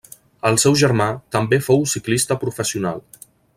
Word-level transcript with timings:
El 0.49 0.55
seu 0.63 0.77
germà 0.83 1.07
també 1.37 1.61
fou 1.67 1.85
ciclista 1.93 2.39
professional. 2.47 3.01